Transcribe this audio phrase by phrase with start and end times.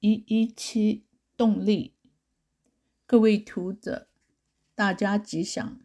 [0.00, 1.02] 一一七
[1.36, 1.92] 动力，
[3.04, 4.06] 各位读者，
[4.76, 5.80] 大家吉祥。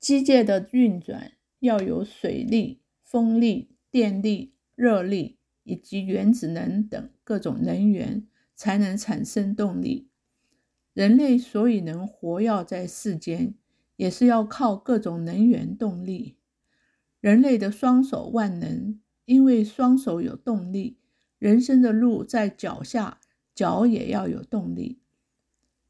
[0.00, 8.26] 机械的运转要有水力、风力、电力、热力以及原子能等各种能源，
[8.56, 10.08] 才能产生动力。
[10.92, 13.54] 人类所以能活跃在世间，
[13.94, 16.34] 也是要靠各种能源动力。
[17.20, 20.98] 人类的双手万能，因为双手有动力。
[21.38, 23.20] 人生的路在脚下，
[23.54, 24.98] 脚也要有动力。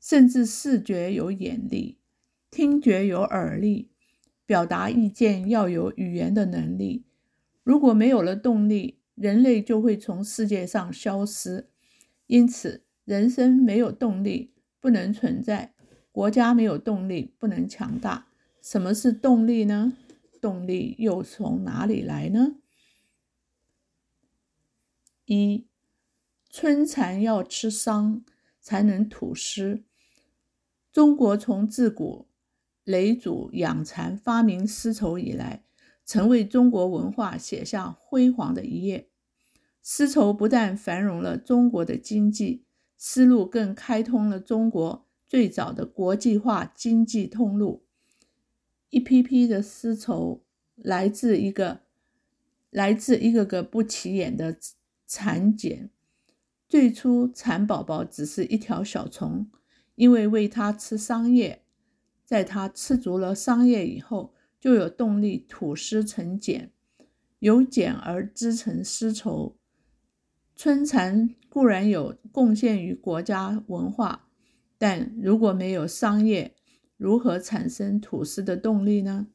[0.00, 1.98] 甚至视觉有眼力，
[2.50, 3.88] 听觉有耳力，
[4.44, 7.04] 表达意见要有语言的能力。
[7.64, 11.68] 如果没有了动力，人类就会从世界上消失。
[12.28, 15.74] 因此，人生没有动力不能存在，
[16.12, 18.28] 国家没有动力不能强大。
[18.62, 19.92] 什么是动力呢？
[20.40, 22.56] 动力又从哪里来呢？
[25.26, 25.66] 一，
[26.48, 28.24] 春蚕要吃桑
[28.60, 29.82] 才能吐丝。
[30.92, 32.28] 中国从自古
[32.84, 35.64] 嫘祖养蚕发明丝绸以来，
[36.04, 39.10] 曾为中国文化写下辉煌的一页。
[39.82, 42.64] 丝绸不但繁荣了中国的经济，
[42.96, 47.84] 丝路更开通了中国最早的国际化经济通路。
[48.90, 50.44] 一批批的丝绸
[50.76, 51.80] 来自一个
[52.70, 54.56] 来自一个个不起眼的
[55.06, 55.90] 蚕茧。
[56.68, 59.48] 最初，蚕宝宝只是一条小虫，
[59.94, 61.62] 因为喂它吃桑叶，
[62.24, 66.72] 在它吃足了桑叶以后，就有动力吐丝成茧，
[67.38, 69.56] 由茧而织成丝绸。
[70.56, 74.28] 春蚕固然有贡献于国家文化，
[74.76, 76.56] 但如果没有桑叶，
[76.96, 79.28] 如何产生吐丝的动力呢？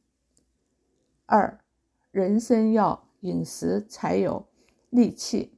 [1.24, 1.64] 二，
[2.10, 4.46] 人生要饮食才有
[4.90, 5.52] 力气。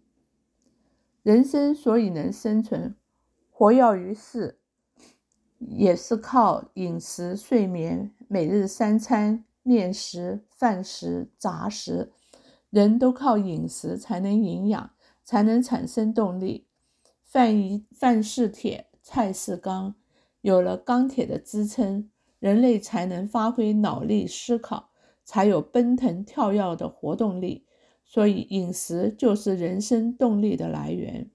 [1.24, 2.94] 人生所以能生存、
[3.50, 4.58] 活跃于世，
[5.58, 12.12] 也是靠饮食、睡眠、每日三餐、面食、饭食、杂食。
[12.68, 14.90] 人都靠饮食才能营养，
[15.24, 16.66] 才能产生动力。
[17.24, 19.94] 饭一饭是铁，菜是钢。
[20.42, 24.90] 有了钢铁的支撑，人类才能发挥脑力思考，
[25.24, 27.64] 才有奔腾跳跃的活动力。
[28.04, 31.30] 所以，饮食就是人生动力的来源。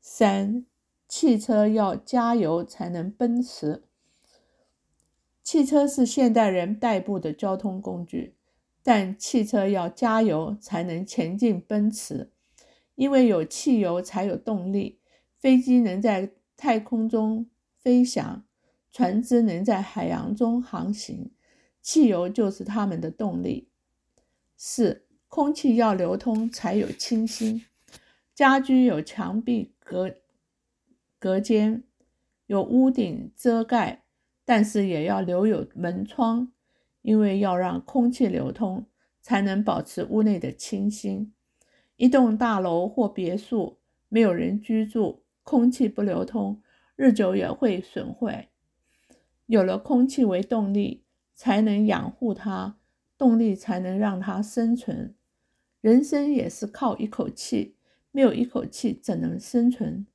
[0.00, 0.64] 三，
[1.08, 3.82] 汽车要加油才能奔驰。
[5.42, 8.34] 汽车是现代人代步的交通工具，
[8.82, 12.30] 但汽车要加油才能前进奔驰，
[12.94, 15.00] 因为有汽油才有动力。
[15.38, 17.46] 飞机能在太空中
[17.78, 18.44] 飞翔，
[18.90, 21.32] 船只能在海洋中航行，
[21.82, 23.68] 汽油就是他们的动力。
[24.56, 25.03] 四，
[25.34, 27.64] 空气要流通才有清新。
[28.36, 30.14] 家居有墙壁隔
[31.18, 31.82] 隔间，
[32.46, 34.04] 有屋顶遮盖，
[34.44, 36.52] 但是也要留有门窗，
[37.02, 38.86] 因为要让空气流通，
[39.20, 41.34] 才能保持屋内的清新。
[41.96, 43.78] 一栋大楼或别墅
[44.08, 46.62] 没有人居住，空气不流通，
[46.94, 48.50] 日久也会损坏。
[49.46, 51.02] 有了空气为动力，
[51.34, 52.76] 才能养护它，
[53.18, 55.12] 动力才能让它生存。
[55.84, 57.74] 人生也是靠一口气，
[58.10, 60.06] 没有一口气怎能生存？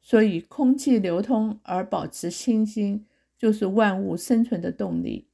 [0.00, 3.06] 所以，空气流通而保持清新，
[3.38, 5.28] 就是万物生存的动力。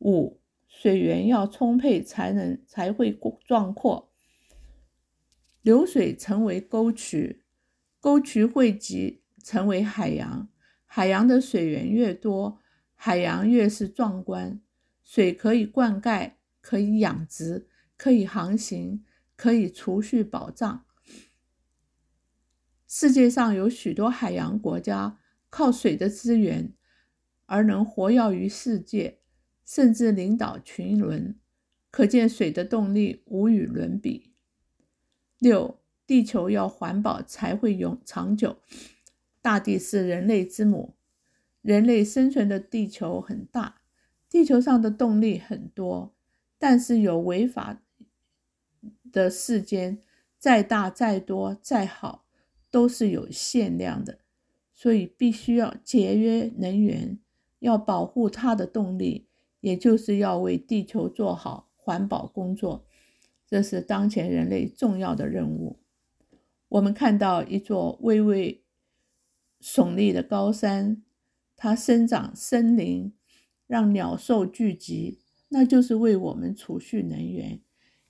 [0.00, 4.12] 五，水源要充沛，才能才会壮阔。
[5.62, 7.42] 流水成为沟渠。
[7.98, 10.46] 沟渠汇集成为海洋，
[10.84, 12.60] 海洋的水源越多，
[12.94, 14.60] 海洋越是壮观。
[15.02, 16.32] 水可以灌溉，
[16.62, 17.68] 可以养殖，
[17.98, 19.04] 可以航行，
[19.36, 20.86] 可以储蓄保障。
[22.88, 25.18] 世界上有许多海洋国家
[25.50, 26.72] 靠水的资源
[27.44, 29.18] 而能活跃于世界，
[29.66, 31.38] 甚至领导群伦，
[31.90, 34.32] 可见水的动力无与伦比。
[35.38, 35.82] 六。
[36.04, 38.58] 地球要环保才会永长久。
[39.40, 40.94] 大地是人类之母，
[41.62, 43.80] 人类生存的地球很大，
[44.28, 46.14] 地球上的动力很多，
[46.62, 47.82] 但是有违法
[49.10, 49.98] 的世间，
[50.38, 52.24] 再大、再多、再好，
[52.70, 54.20] 都是有限量的，
[54.72, 57.18] 所以必须要节约能源，
[57.58, 59.26] 要保护它的动力，
[59.58, 62.86] 也就是要为地球做好环保工作，
[63.44, 65.80] 这是当前人类重要的任务。
[66.68, 68.62] 我们看到一座巍巍
[69.60, 71.02] 耸立的高山，
[71.56, 73.12] 它生长森林，
[73.66, 75.18] 让鸟兽聚集，
[75.54, 77.60] 那就是为我们储蓄能源。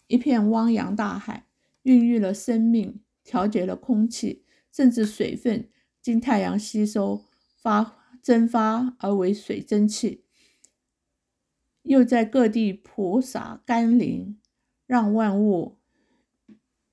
[0.07, 1.47] 一片汪洋大海，
[1.83, 5.69] 孕育了生命，调节了空气，甚至水分
[6.01, 7.25] 经太阳吸收
[7.61, 10.25] 发蒸发而为水蒸气，
[11.83, 14.39] 又在各地铺洒甘霖，
[14.87, 15.79] 让万物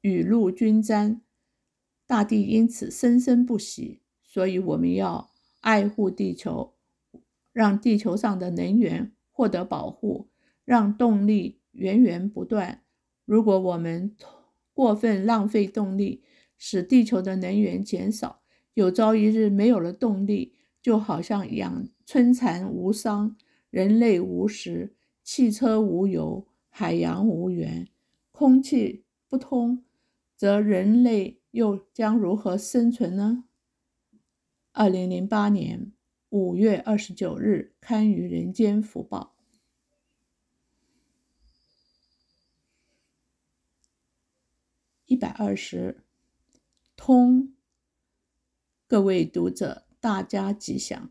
[0.01, 1.21] 雨露均沾，
[2.07, 4.01] 大地因此生生不息。
[4.23, 6.73] 所以我们要爱护地球，
[7.53, 10.28] 让地球上的能源获得保护，
[10.69, 12.83] 让动力源源不断。
[13.25, 14.15] 如果我们
[14.71, 16.21] 过分浪费动力，
[16.59, 18.43] 使地球的能源减少，
[18.75, 20.53] 有朝一日没有了动力。
[20.79, 23.35] 就好像养春蚕无桑，
[23.71, 27.87] 人类无食，汽车无油，海洋无源，
[28.31, 29.83] 空气不通，
[30.37, 33.45] 则人类又将如何生存呢？
[34.71, 35.91] 二零零八年
[36.29, 39.35] 五月二十九日刊于《人间福报》。
[45.09, 46.03] 一百二十，
[46.95, 47.51] 通，
[48.87, 49.87] 各位读者。
[49.99, 51.09] 大家吉祥。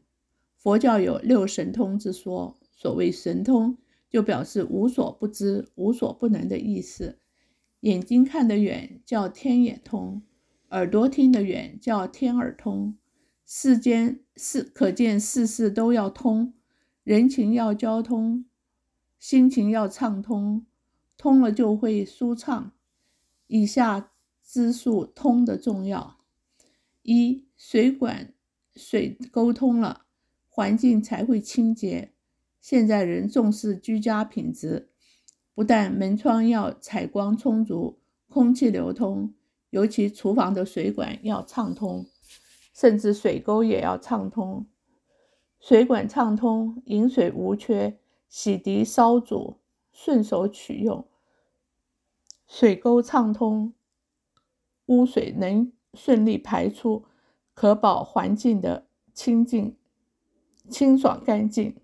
[0.57, 3.77] 佛教有六神通之说，所谓神通，
[4.09, 7.19] 就表示无所不知、无所不能的意思。
[7.81, 10.23] 眼睛看得远叫天眼通，
[10.71, 12.97] 耳朵听得远叫天耳通。
[13.45, 16.55] 世间事可见事事都要通，
[17.03, 18.45] 人情要交通，
[19.19, 20.65] 心情要畅通，
[21.17, 22.73] 通了就会舒畅。
[23.49, 24.13] 以下
[24.43, 26.17] 之数通的重要：
[27.03, 28.33] 一、水管。
[28.77, 30.03] 水沟通了，
[30.49, 32.13] 环境才会清洁。
[32.61, 34.91] 现在人重视居家品质，
[35.53, 37.99] 不但门窗要采光充足，
[38.29, 39.35] 空气流通，
[39.71, 42.07] 尤其厨房的水管要畅通，
[42.73, 44.65] 甚至水沟也要畅通。
[45.59, 47.99] 水管畅通，饮水无缺，
[48.29, 49.59] 洗涤烧煮
[49.91, 51.08] 顺手取用；
[52.49, 53.75] 水沟畅通，
[54.87, 57.05] 污水能顺利排出。
[57.55, 59.77] 可保环境的清净、
[60.71, 61.75] 清爽、干净，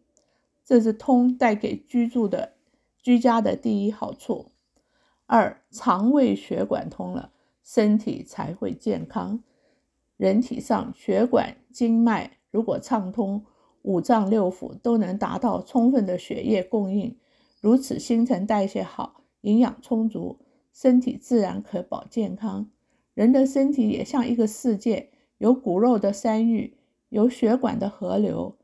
[0.64, 2.54] 这是通带给居住的
[3.02, 4.52] 居家的第一好处。
[5.26, 7.32] 二，肠胃血管通了，
[7.64, 9.42] 身体才会健康。
[10.16, 13.44] 人体上血管、经脉如果畅通，
[13.82, 17.18] 五脏六腑都能达到充分的血液供应，
[17.60, 20.38] 如此新陈代谢好，营养充足，
[20.74, 22.68] 身体自然可保健康。
[23.14, 25.12] 人的身体也像一个世界。
[25.38, 26.76] 有骨肉的山域，
[27.08, 28.56] 有血管的河流，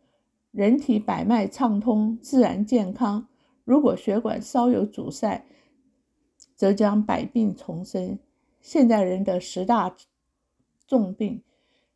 [0.50, 3.28] 人体百脉畅通，自然健康。
[3.64, 5.44] 如果血管稍有阻塞，
[6.54, 8.18] 则将百病丛生。
[8.60, 9.94] 现代人的十大
[10.86, 11.42] 重病，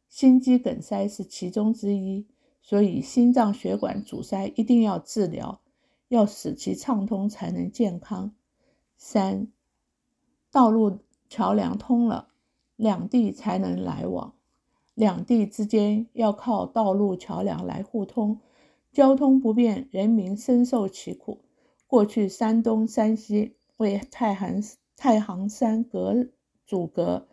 [0.08, 2.26] 心肌梗塞是其中之一，
[2.60, 5.60] 所以心脏血管阻塞一定要治疗，
[6.08, 8.34] 要使其畅通才能健康。
[8.96, 9.46] 三，
[10.54, 12.28] 道路桥梁通了，
[12.76, 14.34] 两地才能来往。
[14.94, 18.38] 两地之间要靠道路桥梁来互通，
[18.92, 21.40] 交通不便，人民深受其苦。
[21.88, 24.62] 过去山东、山西为太行
[24.96, 26.28] 太行山隔
[26.64, 27.26] 阻隔，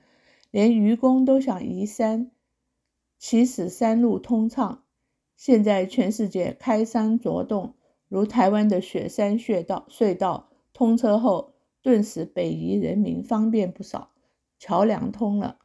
[0.50, 2.32] 连愚公都想移山，
[3.20, 4.82] 祈使山路通畅。
[5.38, 7.76] 现在全世界开山凿洞，
[8.08, 14.12] 如台湾的雪山穴道隧道通车后，顿时北移人民方便不少。
[14.60, 15.58] 桥梁通了。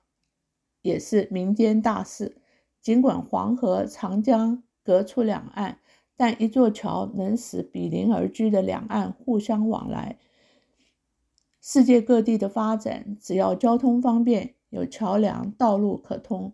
[0.82, 2.40] 也是民间大事。
[2.80, 5.80] 尽管黄河、长江隔出两岸，
[6.16, 10.18] 但一座桥能使比邻而居的两岸互相往来。
[11.60, 16.52] 世界各地的发展，只要交通方便，有桥梁、道路可通，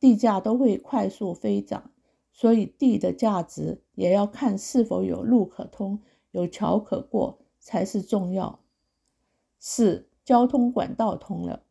[0.00, 1.90] 地价都会快速飞涨。
[2.32, 6.00] 所以，地的价值也要看是否有路可通、
[6.30, 8.63] 有桥可过才是重要。
[9.66, 11.62] 四、交通管道通了。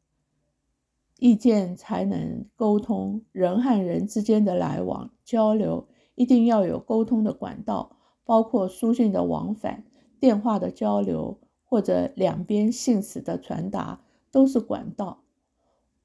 [1.19, 7.95] 意见才能沟通，人和人之间的来往交流一定要有沟通的管道，
[8.25, 9.83] 包括书信的往返、
[10.19, 15.21] 电话的交流或者两边信使的传达，都是管道。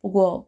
[0.03, 0.47] 不过，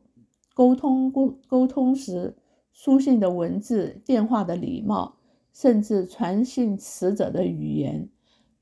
[0.53, 2.37] 沟通沟沟通时，
[2.71, 5.17] 书信的文字、电话的礼貌，
[5.55, 8.11] 甚至传信使者的语言，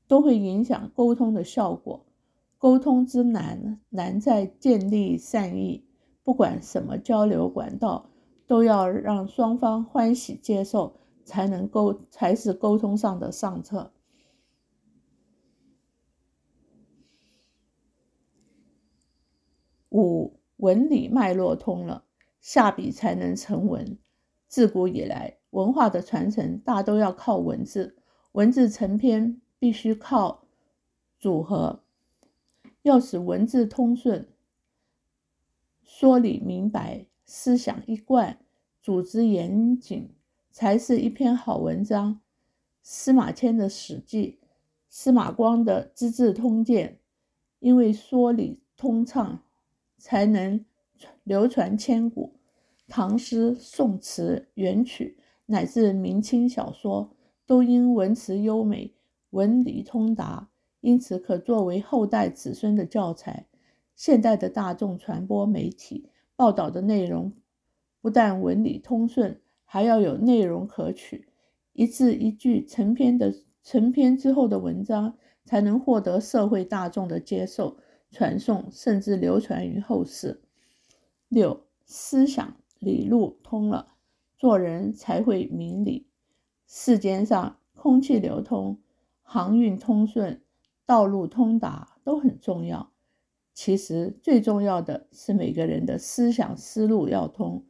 [0.07, 2.05] 都会影响沟通的效果。
[2.59, 5.85] 沟通之难，难在建立善意。
[6.23, 8.11] 不管什么交流管道，
[8.45, 13.93] 都要让双方欢喜接受，才能沟才是沟通上的上策。
[19.89, 22.03] 五、文理脉络通了，
[22.41, 23.97] 下笔才能成文。
[24.47, 27.95] 自古以来，文化的传承大都要靠文字，
[28.33, 30.43] 文字成篇必须靠
[31.17, 31.83] 组合，
[32.81, 34.27] 要使文字通顺。
[35.83, 38.39] 说理明白，思想一贯，
[38.79, 40.09] 组织严谨，
[40.51, 42.21] 才是一篇好文章。
[42.81, 44.39] 司马迁的《史记》，
[44.89, 46.97] 司马光的《资治通鉴》，
[47.59, 49.43] 因为说理通畅，
[49.97, 50.63] 才能
[51.23, 52.33] 流传千古。
[52.87, 57.11] 唐诗、宋词、元曲，乃至明清小说，
[57.45, 58.93] 都因文辞优美、
[59.31, 60.49] 文理通达，
[60.81, 63.45] 因此可作为后代子孙的教材。
[63.95, 67.33] 现代的大众传播媒体报道的内容，
[67.99, 71.27] 不但文理通顺，还要有内容可取，
[71.73, 77.77] 一字一句成篇的成篇之后的文章，才能获得社会大众的接受、
[78.09, 80.41] 传颂，甚至流传于后世。
[81.27, 83.95] 六、思想理路通了，
[84.37, 86.07] 做人才会明理。
[86.65, 88.79] 世间上空气流通、
[89.21, 90.41] 航运通顺、
[90.89, 92.91] 道路通达都很重要。
[93.53, 97.63] 其实最重要的是每个人的思想思路要通，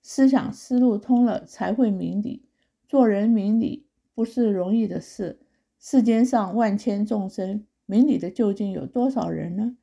[0.00, 2.46] 思想思路通了才会明理。
[2.86, 5.40] 做人明理不是容易的事。
[5.78, 9.76] 世间上万千众生，明理的究竟有多少人呢？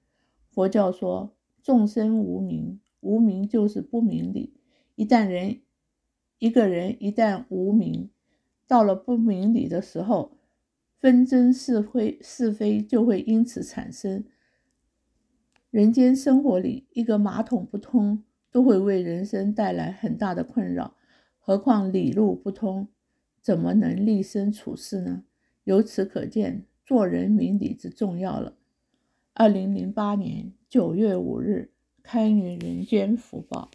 [0.49, 4.55] 佛教说众生无明，无明就是不明理。
[4.95, 5.61] 一旦人
[6.39, 8.09] 一个人一旦无明，
[8.65, 10.31] 到了不明理的时候，
[11.05, 14.25] 纷争是非是非就会因此产生。
[15.69, 20.95] 人间生活里，一个马桶不通，都会为人生带来很大的困扰，
[21.37, 22.87] 何况理路不通，
[23.39, 25.23] 怎么能立身处世呢？
[25.65, 28.57] 由此可见，做人明理之重要了。
[29.35, 31.69] 二零零八年九月五日，
[32.01, 33.69] 开云人间福报。